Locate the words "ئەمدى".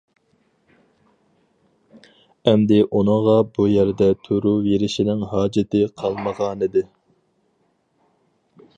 2.51-2.79